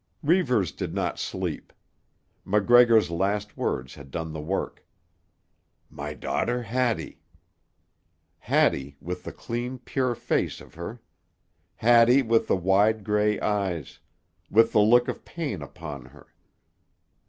Reivers 0.23 0.71
did 0.71 0.95
not 0.95 1.19
sleep. 1.19 1.71
MacGregor's 2.43 3.11
last 3.11 3.55
words 3.55 3.93
had 3.93 4.09
done 4.09 4.33
the 4.33 4.41
work. 4.41 4.83
"My 5.91 6.15
daughter 6.15 6.63
Hattie." 6.63 7.21
Hattie 8.39 8.97
with 8.99 9.25
the 9.25 9.31
clean, 9.31 9.77
pure 9.77 10.15
face 10.15 10.59
of 10.59 10.73
her. 10.73 11.01
Hattie 11.75 12.23
with 12.23 12.47
the 12.47 12.57
wide 12.57 13.03
grey 13.03 13.39
eyes; 13.41 13.99
with 14.49 14.71
the 14.71 14.79
look 14.81 15.07
of 15.07 15.23
pain 15.23 15.61
upon 15.61 16.05
her. 16.05 16.33